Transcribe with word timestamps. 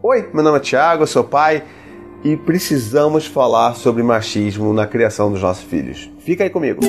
Oi, 0.00 0.30
meu 0.32 0.44
nome 0.44 0.58
é 0.58 0.60
Thiago, 0.60 1.02
eu 1.02 1.06
sou 1.08 1.24
pai 1.24 1.64
e 2.22 2.36
precisamos 2.36 3.26
falar 3.26 3.74
sobre 3.74 4.00
machismo 4.00 4.72
na 4.72 4.86
criação 4.86 5.32
dos 5.32 5.42
nossos 5.42 5.64
filhos. 5.64 6.08
Fica 6.20 6.44
aí 6.44 6.50
comigo. 6.50 6.80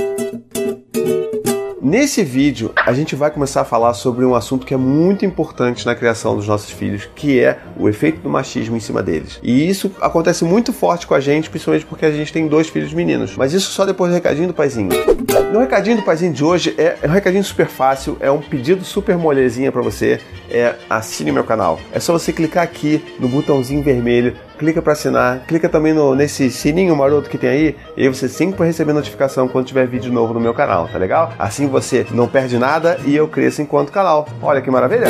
Nesse 1.90 2.24
vídeo, 2.24 2.72
a 2.76 2.94
gente 2.94 3.16
vai 3.16 3.32
começar 3.32 3.62
a 3.62 3.66
falar 3.66 3.96
sobre 3.96 4.24
um 4.24 4.36
assunto 4.36 4.64
que 4.64 4.76
é 4.76 4.78
muito 4.78 5.26
importante 5.26 5.88
na 5.88 5.96
criação 5.96 6.36
dos 6.36 6.48
nossos 6.48 6.70
filhos, 6.70 7.10
que 7.16 7.40
é 7.40 7.58
o 7.76 7.90
efeito 7.90 8.22
do 8.22 8.30
machismo 8.30 8.78
em 8.78 8.80
cima 8.80 9.02
deles. 9.02 9.40
E 9.42 9.68
isso 9.68 9.92
acontece 10.00 10.46
muito 10.46 10.72
forte 10.72 11.08
com 11.08 11.16
a 11.16 11.20
gente, 11.20 11.50
principalmente 11.50 11.88
porque 11.88 12.06
a 12.06 12.12
gente 12.12 12.32
tem 12.32 12.48
dois 12.48 12.70
filhos 12.70 12.94
meninos. 12.94 13.36
Mas 13.36 13.54
isso 13.54 13.72
só 13.72 13.88
depois 13.88 14.12
do 14.12 14.14
recadinho 14.14 14.48
do 14.48 14.54
paizinho. 14.54 14.90
No 15.52 15.62
recadinho 15.62 15.98
do 15.98 16.04
paizinho 16.04 16.32
de 16.32 16.44
hoje 16.44 16.76
é, 16.78 16.96
é 17.02 17.08
um 17.08 17.12
recadinho 17.12 17.44
super 17.44 17.66
fácil, 17.66 18.18
é 18.20 18.30
um 18.30 18.40
pedido 18.40 18.86
super 18.86 19.18
molezinha 19.18 19.72
para 19.72 19.82
você, 19.82 20.22
é 20.48 20.76
assine 20.88 21.32
meu 21.32 21.44
canal. 21.44 21.80
É 21.92 22.00
só 22.00 22.14
você 22.14 22.32
clicar 22.32 22.64
aqui 22.64 23.04
no 23.20 23.28
botãozinho 23.28 23.82
vermelho 23.82 24.38
clica 24.60 24.82
para 24.82 24.92
assinar, 24.92 25.46
clica 25.48 25.70
também 25.70 25.94
no, 25.94 26.14
nesse 26.14 26.52
sininho 26.52 26.94
maroto 26.94 27.30
que 27.30 27.38
tem 27.38 27.50
aí, 27.50 27.76
e 27.96 28.10
você 28.10 28.28
sempre 28.28 28.58
vai 28.58 28.68
receber 28.68 28.92
notificação 28.92 29.48
quando 29.48 29.66
tiver 29.66 29.88
vídeo 29.88 30.12
novo 30.12 30.34
no 30.34 30.40
meu 30.40 30.54
canal, 30.54 30.90
tá 30.90 30.98
legal? 30.98 31.34
Assim 31.40 31.66
você 31.66 32.06
não 32.12 32.28
perde 32.28 32.60
nada 32.60 33.00
e 33.06 33.16
eu 33.16 33.28
cresço 33.28 33.62
enquanto 33.62 33.92
canal. 33.92 34.28
Olha 34.42 34.62
que 34.62 34.70
maravilha! 34.70 35.08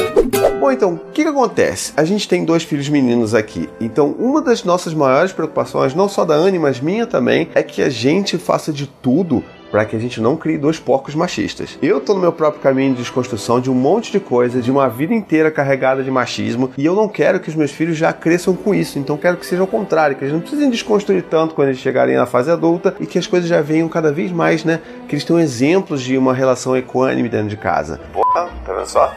Bom, 0.59 0.71
então, 0.71 0.93
o 0.93 0.99
que, 1.11 1.23
que 1.23 1.29
acontece? 1.29 1.93
A 1.97 2.03
gente 2.03 2.27
tem 2.27 2.45
dois 2.45 2.63
filhos 2.63 2.87
meninos 2.89 3.33
aqui, 3.33 3.67
então 3.81 4.15
uma 4.19 4.39
das 4.39 4.63
nossas 4.63 4.93
maiores 4.93 5.33
preocupações, 5.33 5.95
não 5.95 6.07
só 6.07 6.23
da 6.23 6.35
Anne, 6.35 6.59
mas 6.59 6.79
minha 6.79 7.07
também, 7.07 7.49
é 7.55 7.63
que 7.63 7.81
a 7.81 7.89
gente 7.89 8.37
faça 8.37 8.71
de 8.71 8.85
tudo 8.85 9.43
para 9.71 9.85
que 9.85 9.95
a 9.95 9.99
gente 9.99 10.19
não 10.21 10.35
crie 10.35 10.57
dois 10.57 10.79
porcos 10.79 11.15
machistas. 11.15 11.77
Eu 11.81 12.01
tô 12.01 12.13
no 12.13 12.19
meu 12.19 12.31
próprio 12.31 12.61
caminho 12.61 12.93
de 12.93 12.99
desconstrução 12.99 13.59
de 13.59 13.69
um 13.69 13.73
monte 13.73 14.11
de 14.11 14.19
coisa, 14.19 14.61
de 14.61 14.71
uma 14.71 14.89
vida 14.89 15.13
inteira 15.13 15.51
carregada 15.51 16.03
de 16.03 16.11
machismo, 16.11 16.71
e 16.77 16.85
eu 16.85 16.95
não 16.95 17.07
quero 17.07 17.39
que 17.39 17.49
os 17.49 17.55
meus 17.55 17.71
filhos 17.71 17.97
já 17.97 18.11
cresçam 18.11 18.55
com 18.55 18.73
isso. 18.73 18.99
Então 18.99 19.17
quero 19.17 19.37
que 19.37 19.45
seja 19.45 19.63
o 19.63 19.67
contrário, 19.67 20.15
que 20.15 20.23
eles 20.23 20.33
não 20.33 20.41
precisem 20.41 20.69
desconstruir 20.69 21.23
tanto 21.23 21.55
quando 21.55 21.69
eles 21.69 21.79
chegarem 21.79 22.15
na 22.15 22.25
fase 22.25 22.51
adulta 22.51 22.95
e 22.99 23.05
que 23.05 23.17
as 23.17 23.27
coisas 23.27 23.49
já 23.49 23.61
venham 23.61 23.87
cada 23.89 24.11
vez 24.11 24.31
mais, 24.31 24.63
né? 24.63 24.79
Que 25.07 25.15
eles 25.15 25.23
tenham 25.23 25.39
exemplos 25.39 26.01
de 26.01 26.17
uma 26.17 26.33
relação 26.33 26.75
equânime 26.75 27.29
dentro 27.29 27.47
de 27.49 27.57
casa. 27.57 27.99
Porra, 28.13 28.49
tá 28.65 28.73
vendo 28.73 28.87
só? 28.87 29.13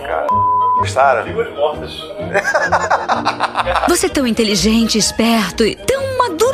Cara, 0.00 0.26
gostaram? 0.78 1.24
mortas. 1.54 1.92
Você 3.88 4.06
é 4.06 4.08
tão 4.08 4.26
inteligente, 4.26 4.98
esperto 4.98 5.64
e 5.64 5.74
tão 5.74 6.01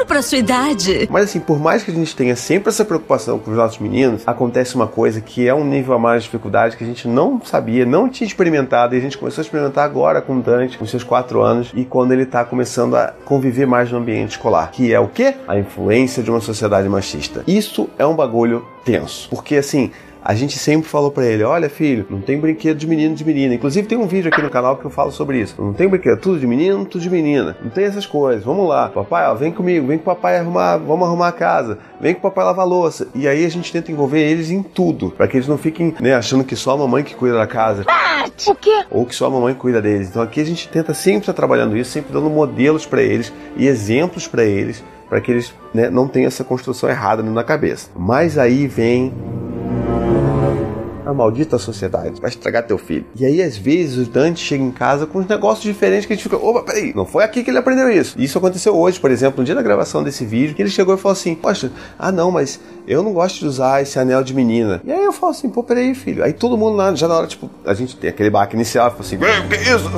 para 0.09 0.23
sua 0.23 0.39
idade. 0.39 1.07
Mas 1.11 1.25
assim, 1.25 1.39
por 1.39 1.61
mais 1.61 1.85
que 1.85 1.91
a 1.91 1.95
gente 1.95 2.17
tenha 2.17 2.35
sempre 2.35 2.71
essa 2.71 2.85
preocupação 2.85 3.39
com 3.39 3.51
os 3.51 3.57
nossos 3.57 3.79
meninos, 3.79 4.23
acontece 4.27 4.75
uma 4.75 4.89
coisa 4.89 5.21
que 5.21 5.47
é 5.47 5.55
um 5.55 5.65
nível 5.65 5.95
a 5.95 5.99
mais 5.99 6.23
de 6.23 6.29
dificuldade 6.29 6.77
que 6.77 6.83
a 6.83 6.87
gente 6.87 7.07
não 7.07 7.41
sabia, 7.45 7.85
não 7.85 8.09
tinha 8.09 8.27
experimentado 8.27 8.95
e 8.95 8.99
a 8.99 9.01
gente 9.01 9.19
começou 9.19 9.43
a 9.43 9.45
experimentar 9.45 9.85
agora 9.85 10.23
com 10.23 10.39
o 10.39 10.43
Dante, 10.43 10.79
com 10.79 10.87
seus 10.87 11.05
4 11.05 11.43
anos 11.43 11.71
e 11.75 11.85
quando 11.85 12.13
ele 12.13 12.25
tá 12.25 12.45
começando 12.45 12.97
a 12.97 13.13
conviver 13.25 13.67
mais 13.67 13.93
no 13.93 13.99
ambiente 13.99 14.33
escolar, 14.33 14.71
que 14.71 14.93
é 14.93 14.99
o 14.99 15.09
quê? 15.09 15.35
A 15.47 15.59
influência 15.59 16.23
de 16.23 16.31
uma 16.31 16.41
sociedade 16.41 16.89
machista. 16.89 17.45
Isso 17.47 17.91
é 17.99 18.07
um 18.07 18.17
bagulho 18.17 18.67
tenso, 18.85 19.29
porque 19.29 19.57
assim, 19.57 19.91
a 20.29 20.35
gente 20.35 20.59
sempre 20.59 20.87
falou 20.87 21.11
para 21.11 21.25
ele: 21.25 21.43
olha, 21.43 21.71
filho, 21.71 22.07
não 22.11 22.21
tem 22.21 22.39
brinquedo 22.39 22.77
de 22.77 22.87
menino 22.87 23.15
de 23.15 23.25
menina. 23.25 23.55
Inclusive, 23.55 23.89
tem 23.89 23.97
um 23.97 24.07
vídeo 24.07 24.31
aqui 24.31 24.43
no 24.43 24.51
canal 24.51 24.77
que 24.77 24.85
eu 24.85 24.91
falo 24.91 25.11
sobre 25.11 25.41
isso. 25.41 25.55
Não 25.59 25.73
tem 25.73 25.89
brinquedo, 25.89 26.21
tudo 26.21 26.39
de 26.39 26.47
menino, 26.47 26.85
tudo 26.85 27.01
de 27.01 27.09
menina. 27.09 27.57
Não 27.63 27.71
tem 27.71 27.87
essas 27.87 28.05
coisas. 28.05 28.45
Vamos 28.45 28.69
lá, 28.69 28.91
papai, 28.91 29.27
ó, 29.27 29.35
vem 29.35 29.51
comigo, 29.51 29.87
vem 29.87 29.97
com 29.97 30.03
o 30.03 30.15
papai 30.15 30.37
arrumar, 30.37 30.77
vamos 30.77 31.09
arrumar 31.09 31.29
a 31.29 31.33
casa, 31.33 31.79
vem 31.99 32.13
com 32.13 32.19
o 32.19 32.23
papai 32.31 32.45
lavar 32.45 32.67
louça. 32.67 33.09
E 33.15 33.27
aí 33.27 33.43
a 33.43 33.49
gente 33.49 33.73
tenta 33.73 33.91
envolver 33.91 34.21
eles 34.21 34.51
em 34.51 34.63
tudo, 34.63 35.11
para 35.13 35.27
que 35.27 35.39
eles 35.39 35.49
não 35.49 35.57
fiquem 35.57 35.95
né, 35.99 36.15
achando 36.15 36.45
que 36.45 36.55
só 36.55 36.73
a 36.73 36.77
mamãe 36.77 37.03
que 37.03 37.15
cuida 37.15 37.39
da 37.39 37.47
casa. 37.47 37.87
O 38.47 38.55
quê? 38.55 38.85
Ou 38.91 39.07
que 39.07 39.15
só 39.15 39.29
a 39.29 39.31
mamãe 39.31 39.55
cuida 39.55 39.81
deles. 39.81 40.11
Então 40.11 40.21
aqui 40.21 40.43
a 40.43 40.45
gente 40.45 40.69
tenta 40.69 40.93
sempre 40.93 41.21
estar 41.21 41.33
trabalhando 41.33 41.75
isso, 41.75 41.91
sempre 41.91 42.13
dando 42.13 42.29
modelos 42.29 42.85
para 42.85 43.01
eles 43.01 43.33
e 43.57 43.67
exemplos 43.67 44.29
para 44.29 44.45
eles, 44.45 44.85
para 45.09 45.23
que 45.23 45.31
eles 45.31 45.55
né, 45.73 45.89
não 45.89 46.07
tenham 46.07 46.27
essa 46.27 46.45
construção 46.45 46.91
errada 46.91 47.23
na 47.23 47.43
cabeça. 47.43 47.89
Mas 47.97 48.37
aí 48.37 48.67
vem 48.67 49.11
a 51.09 51.15
maldita 51.15 51.57
sociedade 51.57 52.21
vai 52.21 52.29
estragar 52.29 52.67
teu 52.67 52.77
filho. 52.77 53.07
E 53.17 53.25
aí, 53.25 53.43
às 53.43 53.57
vezes, 53.57 54.07
o 54.07 54.11
Dante 54.11 54.41
chega 54.41 54.63
em 54.63 54.71
casa 54.71 55.07
com 55.07 55.21
uns 55.21 55.27
negócios 55.27 55.63
diferentes 55.65 56.05
que 56.05 56.13
a 56.13 56.17
gente 56.17 56.23
fica, 56.23 56.37
opa, 56.37 56.63
peraí, 56.63 56.93
não 56.95 57.07
foi 57.07 57.25
aqui 57.25 57.43
que 57.43 57.51
ele 57.51 57.57
aprendeu 57.57 57.91
isso. 57.91 58.15
E 58.19 58.25
isso 58.25 58.37
aconteceu 58.37 58.77
hoje, 58.77 59.01
por 59.01 59.11
exemplo, 59.11 59.39
no 59.39 59.45
dia 59.45 59.55
da 59.55 59.63
gravação 59.63 60.03
desse 60.03 60.27
vídeo, 60.27 60.55
que 60.55 60.61
ele 60.61 60.69
chegou 60.69 60.95
e 60.95 60.99
falou 60.99 61.15
assim, 61.15 61.35
poxa, 61.35 61.73
ah 61.99 62.13
não, 62.13 62.31
mas 62.31 62.61
eu 62.87 63.03
não 63.03 63.15
gosto 63.15 63.39
de 63.39 63.47
usar 63.47 63.81
esse 63.81 63.99
anel 63.99 64.23
de 64.23 64.35
menina. 64.35 64.83
E 64.85 64.93
aí 64.93 65.03
eu 65.03 65.13
falo 65.13 65.33
assim, 65.33 65.49
pô, 65.49 65.63
peraí, 65.63 65.95
filho. 65.95 66.23
Aí 66.23 66.35
todo 66.35 66.59
mundo 66.59 66.77
lá, 66.77 66.95
já 66.95 67.09
na 67.09 67.17
hora, 67.17 67.27
tipo, 67.27 67.49
a 67.65 67.73
gente 67.73 67.97
tem 67.97 68.11
aquele 68.11 68.29
baque 68.29 68.55
inicial, 68.55 68.91
fala 68.91 69.01
assim, 69.01 69.17
que 69.49 69.57
isso? 69.57 69.91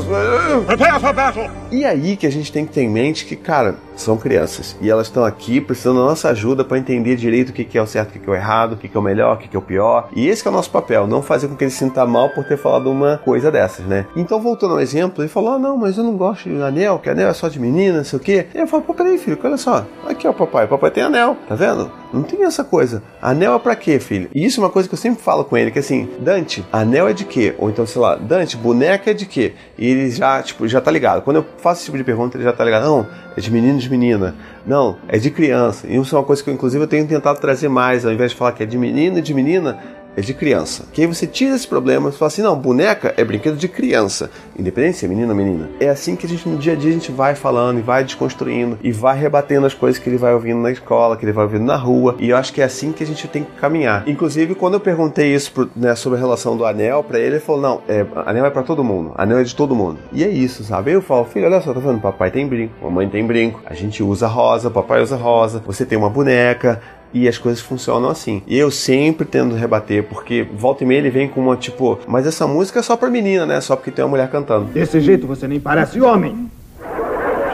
E 1.73 1.85
aí 1.85 2.17
que 2.17 2.27
a 2.27 2.31
gente 2.31 2.53
tem 2.53 2.65
que 2.65 2.73
ter 2.73 2.83
em 2.83 2.89
mente 2.89 3.25
que, 3.25 3.35
cara, 3.35 3.75
são 3.97 4.17
crianças. 4.17 4.77
E 4.81 4.91
elas 4.91 5.09
estão 5.09 5.25
aqui 5.25 5.61
precisando 5.61 5.99
da 5.99 6.07
nossa 6.07 6.31
ajuda 6.31 6.65
para 6.65 6.79
entender 6.79 7.17
direito 7.17 7.51
o 7.51 7.53
que 7.53 7.77
é 7.77 7.83
o 7.83 7.87
certo, 7.87 8.17
o 8.17 8.21
que 8.21 8.29
é 8.29 8.33
o 8.33 8.35
errado, 8.35 8.73
o 8.73 8.77
que 8.77 8.91
é 8.93 8.99
o 8.99 9.03
melhor, 9.03 9.37
o 9.37 9.39
que 9.39 9.55
é 9.55 9.59
o 9.59 9.63
pior. 9.63 10.09
E 10.15 10.29
esse 10.29 10.47
é 10.47 10.51
o 10.51 10.53
nosso 10.53 10.71
papel, 10.71 11.00
não 11.07 11.23
fazer 11.23 11.49
com 11.49 11.57
que 11.57 11.65
ele 11.65 11.71
se 11.71 11.79
sinta 11.79 12.05
mal 12.07 12.31
por 12.31 12.45
ter 12.45 12.57
falado 12.57 12.91
uma 12.91 13.19
coisa 13.19 13.51
dessas, 13.51 13.87
né? 13.87 14.07
Então, 14.17 14.41
voltando 14.41 14.75
ao 14.75 14.81
exemplo, 14.81 15.23
ele 15.23 15.29
falou: 15.29 15.55
ah, 15.55 15.59
não, 15.59 15.77
mas 15.77 15.97
eu 15.97 16.05
não 16.05 16.17
gosto 16.17 16.49
de 16.49 16.63
anel, 16.63 16.99
que 16.99 17.09
anel 17.09 17.29
é 17.29 17.33
só 17.33 17.49
de 17.49 17.59
menina, 17.59 17.99
não 17.99 18.05
sei 18.05 18.19
o 18.19 18.23
quê. 18.23 18.47
E 18.55 18.59
eu 18.59 18.67
falo: 18.67 18.83
pô, 18.83 18.95
peraí, 18.95 19.19
filho, 19.19 19.39
olha 19.43 19.57
só. 19.57 19.85
Aqui, 20.09 20.27
ó, 20.27 20.33
papai. 20.33 20.67
Papai 20.67 20.91
tem 20.91 21.03
anel, 21.03 21.37
tá 21.49 21.55
vendo? 21.55 21.91
Não 22.13 22.23
tem 22.23 22.45
essa 22.45 22.65
coisa. 22.65 23.03
Anel 23.23 23.55
é 23.55 23.59
pra 23.59 23.77
quê, 23.77 24.01
filho? 24.01 24.29
E 24.35 24.45
isso 24.45 24.61
é 24.61 24.65
uma 24.65 24.71
coisa 24.71 24.89
que 24.89 24.95
eu 24.95 24.99
sempre 24.99 25.23
falo 25.23 25.45
com 25.45 25.57
ele, 25.57 25.71
que 25.71 25.79
assim, 25.79 26.09
Dante, 26.19 26.65
anel 26.73 27.09
é 27.09 27.13
de 27.13 27.25
quê? 27.25 27.55
Ou 27.57 27.71
então, 27.71 27.87
sei 27.87 28.03
lá, 28.03 28.17
Dante, 28.17 28.57
boneca 28.57 29.11
é 29.11 29.15
de 29.15 29.27
quê? 29.27 29.55
E 29.79 29.87
ele 29.87 30.11
já, 30.11 30.43
tipo, 30.43 30.67
já 30.67 30.81
tá 30.81 30.91
ligado. 30.91 31.23
Quando 31.23 31.37
eu 31.37 31.47
faço 31.59 31.81
esse 31.81 31.85
tipo 31.87 31.97
de 31.97 32.05
pergunta, 32.05 32.37
ele 32.37 32.45
já 32.45 32.53
tá 32.53 32.65
ligado. 32.65 32.85
Não, 32.85 33.07
é 33.37 33.41
de 33.41 33.51
menino 33.51 33.79
de 33.79 33.89
menina. 33.89 34.35
Não, 34.67 34.97
é 35.09 35.19
de 35.19 35.31
criança. 35.31 35.87
E 35.87 35.97
isso 35.97 36.15
é 36.15 36.19
uma 36.19 36.25
coisa 36.25 36.43
que 36.43 36.51
eu, 36.51 36.55
inclusive, 36.55 36.83
eu 36.83 36.89
tenho 36.89 37.07
tentado 37.07 37.39
trazer 37.39 37.69
mais. 37.69 38.05
Ao 38.05 38.13
invés 38.13 38.33
de 38.33 38.37
falar 38.37 38.53
que 38.53 38.63
é 38.63 38.67
de 38.67 38.77
menino 38.77 39.19
e 39.19 39.23
de 39.23 39.33
menina, 39.33 39.79
é 40.17 40.21
de 40.21 40.35
criança. 40.35 40.85
Que 40.93 41.03
aí 41.03 41.07
você 41.07 41.27
tira 41.27 41.55
esse 41.55 41.67
problema 41.67 42.09
e 42.09 42.13
fala 42.13 42.29
assim: 42.29 42.43
não, 42.43 42.57
boneca 42.57 43.15
é 43.17 43.25
brinquedo 43.25 43.57
de 43.57 43.69
criança, 43.69 44.31
independente 44.59 44.99
se 44.99 45.05
é 45.05 45.09
menino 45.09 45.31
ou 45.31 45.35
menina. 45.35 45.69
É 45.81 45.89
assim 45.89 46.17
que 46.17 46.27
a 46.27 46.29
gente, 46.29 46.49
no 46.49 46.59
dia 46.59 46.73
a 46.73 46.77
dia, 46.77 46.91
a 46.91 46.93
gente 46.93 47.13
vai 47.13 47.35
falando 47.35 47.79
e 47.79 47.83
vai 47.83 48.05
desconstruindo 48.05 48.79
e 48.83 48.93
vai 48.93 49.19
rebatendo 49.19 49.67
as 49.67 49.75
coisas 49.75 50.01
que 50.01 50.09
ele 50.09 50.17
vai 50.17 50.35
ouvindo 50.35 50.61
na 50.61 50.71
escola, 50.71 51.17
que 51.17 51.25
ele 51.25 51.33
vai 51.33 51.45
ouvindo 51.45 51.65
na 51.65 51.77
rua. 51.77 52.17
E 52.19 52.31
eu 52.31 52.37
acho 52.37 52.53
que 52.53 52.61
é 52.61 52.65
assim 52.65 52.93
que 52.93 53.03
a 53.03 53.07
gente 53.07 53.27
tem 53.29 53.45
que 53.45 53.53
caminhar. 53.53 54.09
Inclusive, 54.09 54.55
quando 54.55 54.75
eu 54.75 54.81
perguntei 54.81 55.35
isso 55.35 55.53
pro, 55.53 55.71
né, 55.75 55.95
sobre 55.95 56.19
a 56.19 56.21
relação 56.21 56.57
do 56.57 56.65
anel 56.65 57.03
para 57.03 57.19
ele, 57.19 57.37
ele 57.37 57.41
falou: 57.41 57.61
não, 57.61 57.83
é, 57.89 58.05
anel 58.27 58.47
é 58.47 58.51
para 58.51 58.63
todo 58.63 58.83
mundo, 58.85 59.13
anel 59.17 59.39
é 59.39 59.45
de 59.45 59.55
todo 59.55 59.75
mundo. 59.75 59.99
E 60.13 60.25
é 60.25 60.29
isso, 60.29 60.65
sabe? 60.65 60.93
Eu 60.93 61.03
falo: 61.03 61.25
filho, 61.25 61.47
olha 61.47 61.61
só, 61.61 61.73
tá 61.73 61.81
vendo? 61.81 62.01
Papai 62.01 62.31
tem 62.31 62.47
brinco, 62.47 62.75
mamãe 62.83 63.09
tem 63.09 63.27
brinco, 63.27 63.61
a 63.67 63.75
gente 63.75 64.03
usa 64.03 64.27
rosa, 64.27 64.71
papai 64.71 65.03
usa 65.03 65.17
rosa, 65.17 65.63
você 65.65 65.85
tem 65.85 65.97
uma 65.97 66.11
boneca 66.11 66.81
e 67.13 67.29
as 67.29 67.39
coisas 67.39 67.61
funcionam 67.61 68.09
assim. 68.09 68.43
E 68.47 68.59
eu 68.59 68.71
sempre 68.71 69.27
tendo 69.27 69.55
rebater, 69.55 70.05
porque 70.05 70.47
volta 70.55 70.85
e 70.85 70.87
meia 70.87 70.99
ele 70.99 71.11
vem 71.11 71.29
com 71.29 71.41
uma 71.41 71.57
tipo, 71.57 71.99
mas 72.07 72.27
essa 72.27 72.47
música 72.47 72.81
é 72.81 72.83
só 72.83 72.97
pra 72.97 73.11
menina, 73.11 73.47
né? 73.47 73.61
Só 73.61 73.77
porque 73.77 73.91
tem 73.91 74.05
uma 74.05 74.11
mulher 74.11 74.31
cantando. 74.31 74.67
Desse 74.67 75.01
jeito 75.01 75.27
você 75.27 75.47
nem 75.47 75.61
parece 75.61 76.01
homem. 76.01 76.51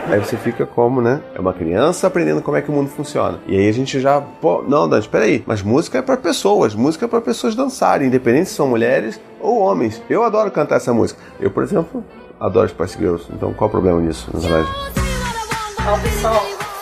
Aí 0.09 0.19
você 0.19 0.37
fica 0.37 0.65
como, 0.65 1.01
né? 1.01 1.19
É 1.35 1.39
uma 1.39 1.53
criança 1.53 2.07
aprendendo 2.07 2.41
como 2.41 2.55
é 2.55 2.61
que 2.61 2.69
o 2.69 2.73
mundo 2.73 2.89
funciona. 2.89 3.39
E 3.45 3.57
aí 3.57 3.67
a 3.67 3.71
gente 3.73 3.99
já, 3.99 4.21
pô, 4.21 4.63
não, 4.65 4.87
Dante, 4.87 5.09
peraí, 5.09 5.43
mas 5.45 5.61
música 5.61 5.97
é 5.97 6.01
para 6.01 6.15
pessoas, 6.15 6.73
música 6.73 7.03
é 7.05 7.07
para 7.09 7.19
pessoas 7.19 7.55
dançarem, 7.55 8.07
independente 8.07 8.47
se 8.47 8.55
são 8.55 8.69
mulheres 8.69 9.19
ou 9.41 9.59
homens. 9.59 10.01
Eu 10.09 10.23
adoro 10.23 10.49
cantar 10.49 10.77
essa 10.77 10.93
música. 10.93 11.19
Eu, 11.41 11.51
por 11.51 11.61
exemplo, 11.61 12.03
adoro 12.39 12.69
Spice 12.69 12.97
Girls, 12.97 13.25
então 13.33 13.53
qual 13.53 13.67
o 13.67 13.71
problema 13.71 13.99
nisso, 13.99 14.29
na 14.33 14.39
verdade? 14.39 14.69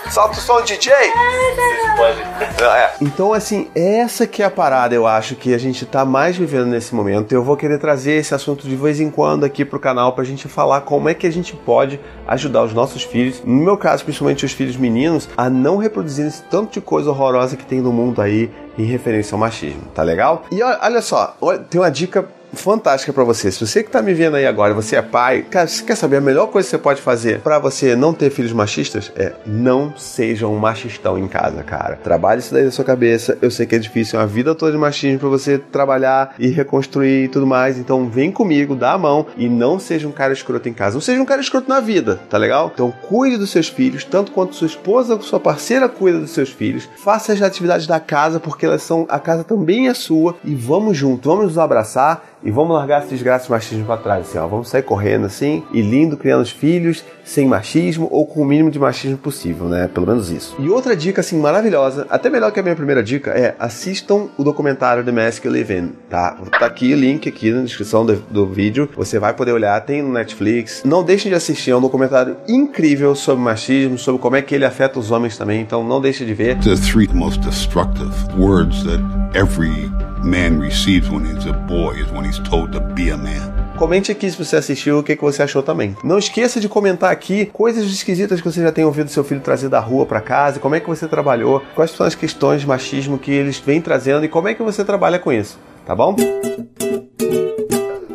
Salta 0.10 0.38
o 0.38 0.42
som, 0.42 0.62
DJ! 0.62 0.94
É. 0.94 2.92
Então, 3.02 3.34
assim, 3.34 3.70
essa 3.76 4.28
que 4.28 4.42
é 4.42 4.46
a 4.46 4.52
parada, 4.52 4.94
eu 4.94 5.08
acho, 5.08 5.36
que 5.36 5.54
a 5.54 5.58
gente 5.58 5.86
tá 5.86 6.06
mais 6.06 6.38
vivendo 6.38 6.68
nesse 6.68 6.94
momento. 6.94 7.32
Eu 7.32 7.44
vou 7.44 7.58
querer 7.58 7.80
trazer 7.80 8.14
esse 8.14 8.34
assunto 8.34 8.68
de 8.68 8.76
vez 8.76 9.00
em 9.00 9.10
quando 9.10 9.44
aqui 9.44 9.66
pro 9.66 9.80
canal 9.80 10.14
pra 10.14 10.24
gente 10.24 10.48
falar 10.48 10.82
como 10.82 11.10
é 11.10 11.14
que 11.14 11.26
a 11.26 11.32
gente 11.32 11.56
pode 11.56 12.00
ajudar 12.28 12.64
os 12.64 12.74
nossos 12.74 13.04
filhos, 13.04 13.42
no 13.44 13.64
meu 13.64 13.78
caso, 13.78 14.04
principalmente 14.04 14.46
os 14.46 14.52
filhos 14.52 14.78
meninos, 14.78 15.28
a 15.36 15.50
não 15.50 15.78
reproduzir 15.78 16.26
esse 16.26 16.44
tanto 16.44 16.74
de 16.74 16.82
coisa 16.82 17.10
horrorosa 17.10 17.56
que 17.58 17.66
tem 17.66 17.82
no 17.82 17.92
mundo 17.92 18.22
aí 18.22 18.52
em 18.78 18.86
referência 18.86 19.36
ao 19.36 19.40
machismo, 19.40 19.84
tá 19.94 20.04
legal? 20.04 20.44
E 20.52 20.62
olha 20.62 21.02
só, 21.02 21.36
tem 21.70 21.80
uma 21.80 21.92
dica 21.92 22.28
fantástica 22.66 23.14
para 23.14 23.24
você. 23.24 23.52
Se 23.52 23.64
você 23.64 23.84
que 23.84 23.92
tá 23.92 24.02
me 24.02 24.12
vendo 24.12 24.38
aí 24.38 24.48
agora, 24.48 24.74
você 24.74 24.96
é 24.96 25.02
pai, 25.04 25.44
cara, 25.44 25.68
você 25.68 25.84
quer 25.84 25.96
saber 25.96 26.18
a 26.18 26.22
melhor 26.22 26.48
coisa 26.48 26.66
que 26.66 26.72
você 26.72 26.80
pode 26.80 27.00
fazer 27.00 27.40
para 27.42 27.60
você 27.60 27.96
não 27.96 28.12
ter 28.12 28.32
filhos 28.32 28.52
machistas? 28.52 29.12
É 29.16 29.34
não 29.46 29.96
seja 29.96 30.48
um 30.48 30.58
machistão 30.58 31.16
em 31.16 31.28
casa, 31.28 31.62
cara. 31.62 31.96
Trabalhe 31.96 32.40
isso 32.40 32.52
daí 32.52 32.64
na 32.66 32.72
sua 32.72 32.84
cabeça. 32.84 33.38
Eu 33.40 33.52
sei 33.52 33.68
que 33.68 33.76
é 33.76 33.78
difícil, 33.78 34.20
é 34.20 34.24
uma 34.24 34.28
vida 34.28 34.56
toda 34.56 34.72
de 34.72 34.80
machismo 34.80 35.20
para 35.20 35.30
você 35.30 35.60
trabalhar 35.60 36.34
e 36.40 36.48
reconstruir 36.48 37.26
e 37.26 37.28
tudo 37.28 37.46
mais. 37.46 37.78
Então 37.78 38.10
vem 38.10 38.32
comigo, 38.32 38.76
dá 38.76 38.94
a 38.94 38.98
mão 38.98 39.28
e 39.38 39.48
não 39.48 39.78
seja 39.78 40.08
um 40.08 40.12
cara 40.12 40.34
escroto 40.34 40.68
em 40.68 40.74
casa. 40.74 40.96
Não 40.96 41.02
seja 41.02 41.22
um 41.22 41.26
cara 41.26 41.42
escroto 41.42 41.70
na 41.70 41.80
vida, 41.80 42.20
tá 42.28 42.40
legal? 42.40 42.72
Então 42.74 42.92
cuide 43.08 43.38
dos 43.38 43.52
seus 43.52 43.68
filhos, 43.68 44.04
tanto 44.04 44.32
quanto 44.32 44.56
sua 44.56 44.66
esposa, 44.66 45.22
sua 45.22 45.40
parceira 45.40 45.88
cuida 45.88 46.20
dos 46.20 46.32
seus 46.32 46.50
filhos. 46.50 46.90
Faça 46.98 47.32
as 47.32 47.44
atividades 47.44 47.86
da 47.86 48.00
casa 48.00 48.40
porque 48.40 48.66
elas 48.66 48.82
são 48.82 49.06
a 49.08 49.20
casa 49.20 49.44
também 49.44 49.88
é 49.88 49.94
sua 49.94 50.36
e 50.44 50.56
vamos 50.56 50.98
junto, 50.98 51.30
vamos 51.30 51.46
nos 51.46 51.58
abraçar 51.60 52.24
e 52.46 52.55
vamos 52.56 52.76
largar 52.76 53.02
esse 53.02 53.10
desgraça 53.10 53.46
de 53.46 53.52
machismo 53.52 53.86
para 53.86 53.98
trás, 53.98 54.28
assim, 54.28 54.38
ó. 54.38 54.48
Vamos 54.48 54.70
sair 54.70 54.82
correndo 54.82 55.26
assim 55.26 55.64
e 55.72 55.82
lindo 55.82 56.16
criando 56.16 56.42
os 56.42 56.50
filhos 56.50 57.04
sem 57.24 57.48
machismo 57.48 58.08
ou 58.12 58.26
com 58.26 58.42
o 58.42 58.46
mínimo 58.46 58.72
de 58.72 58.80
machismo 58.80 59.18
possível, 59.18 59.68
né? 59.68 59.90
Pelo 59.94 60.08
menos 60.08 60.30
isso. 60.30 60.56
E 60.58 60.70
outra 60.70 60.96
dica 60.96 61.22
assim 61.22 61.38
maravilhosa, 61.38 62.08
até 62.10 62.30
melhor 62.30 62.52
que 62.52 62.60
a 62.60 62.64
minha 62.64 62.76
primeira 62.76 63.04
dica 63.04 63.32
é 63.32 63.56
assistam 63.60 64.30
o 64.38 64.44
documentário 64.44 65.04
The 65.04 65.12
Mask 65.12 65.44
You 65.44 65.52
Live 65.52 65.74
In, 65.74 65.92
tá? 66.10 66.38
Tá 66.58 66.66
aqui 66.66 66.94
o 66.94 66.98
link 66.98 67.28
aqui 67.28 67.52
na 67.52 67.62
descrição 67.62 68.06
do, 68.06 68.16
do 68.16 68.48
vídeo, 68.48 68.90
você 68.96 69.20
vai 69.20 69.34
poder 69.34 69.52
olhar, 69.52 69.80
tem 69.82 70.02
no 70.02 70.14
Netflix. 70.14 70.84
Não 70.86 71.04
deixem 71.04 71.30
de 71.30 71.36
assistir, 71.36 71.72
é 71.72 71.76
um 71.76 71.82
documentário 71.82 72.38
incrível 72.48 73.16
sobre 73.16 73.44
machismo, 73.44 73.98
sobre 73.98 74.22
como 74.22 74.36
é 74.36 74.42
que 74.42 74.56
ele 74.56 74.66
afeta 74.66 75.00
os 75.00 75.12
homens 75.12 75.38
também, 75.38 75.62
então 75.62 75.84
não 75.84 76.00
deixe 76.00 76.24
de 76.24 76.34
ver. 76.34 76.58
The 76.60 76.76
three 76.76 77.10
most 77.14 77.42
destructive 77.42 78.14
words 78.38 78.84
that 78.84 79.02
every 79.36 79.92
man 80.24 80.60
receives 80.60 81.10
when 81.10 81.26
he's 81.26 81.46
a 81.46 81.54
boy 81.54 81.94
is 81.94 82.12
when 82.12 82.26
he's 82.26 82.40
told 82.50 82.72
to 82.72 82.80
be 82.80 83.12
a 83.12 83.18
man. 83.18 83.54
Comente 83.78 84.12
aqui 84.12 84.32
se 84.32 84.38
você 84.38 84.56
assistiu 84.56 85.00
o 85.00 85.04
que, 85.04 85.16
que 85.16 85.22
você 85.22 85.44
achou 85.44 85.62
também. 85.62 85.96
Não 86.04 86.18
esqueça 86.18 86.62
de 86.62 86.70
comentar 86.70 87.12
aqui 87.12 87.48
coisas 87.48 87.84
esquisitas 87.86 88.40
que 88.40 88.50
você 88.50 88.62
já 88.62 88.72
tem 88.72 88.86
ouvido 88.86 89.10
seu 89.10 89.24
filho 89.24 89.42
trazer 89.42 89.68
da 89.68 89.80
rua 89.80 90.06
para 90.06 90.22
casa, 90.22 90.60
como 90.60 90.76
é 90.76 90.80
que 90.80 90.88
você 90.88 91.08
trabalhou, 91.08 91.62
quais 91.76 91.92
são 91.92 92.06
as 92.06 92.16
questões 92.16 92.62
de 92.62 92.68
machismo 92.68 93.18
que 93.18 93.32
eles 93.32 93.60
vêm 93.60 93.82
trazendo 93.82 94.24
e 94.24 94.30
como 94.30 94.48
é 94.48 94.54
que 94.54 94.64
você 94.64 94.86
trabalha 94.86 95.20
com 95.20 95.32
isso, 95.34 95.60
tá 95.86 95.94
bom? 95.94 96.16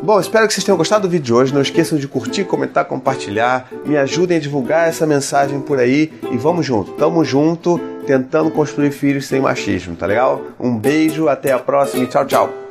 Bom, 0.01 0.19
espero 0.19 0.47
que 0.47 0.53
vocês 0.53 0.63
tenham 0.63 0.77
gostado 0.77 1.07
do 1.07 1.11
vídeo 1.11 1.25
de 1.25 1.33
hoje. 1.33 1.53
Não 1.53 1.61
esqueçam 1.61 1.97
de 1.97 2.07
curtir, 2.07 2.43
comentar, 2.43 2.85
compartilhar. 2.85 3.69
Me 3.85 3.95
ajudem 3.97 4.37
a 4.37 4.39
divulgar 4.39 4.89
essa 4.89 5.05
mensagem 5.05 5.61
por 5.61 5.77
aí 5.77 6.11
e 6.31 6.37
vamos 6.37 6.65
junto. 6.65 6.93
Tamo 6.93 7.23
junto, 7.23 7.79
tentando 8.07 8.49
construir 8.49 8.91
filhos 8.91 9.27
sem 9.27 9.39
machismo, 9.39 9.95
tá 9.95 10.07
legal? 10.07 10.41
Um 10.59 10.75
beijo, 10.75 11.29
até 11.29 11.51
a 11.51 11.59
próxima 11.59 12.03
e 12.03 12.07
tchau, 12.07 12.25
tchau. 12.25 12.70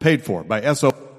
Paid 0.00 0.24
for 0.24 0.42
by 0.42 0.72
SO. 0.72 1.09